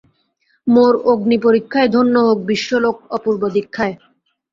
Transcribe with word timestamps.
মোর 0.67 0.93
অগ্নিপরীক্ষায় 1.11 1.89
ধন্য 1.95 2.15
হোক 2.27 2.39
বিশ্বলোক 2.49 2.95
অপূর্ব 3.15 3.41
দীক্ষায়। 3.55 3.95